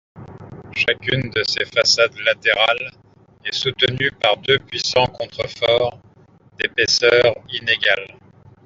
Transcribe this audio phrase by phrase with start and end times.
[0.75, 2.89] Chacune de ses façades latérales
[3.45, 5.99] est soutenue par deux puissants contreforts
[6.57, 8.17] d'épaisseur inégale.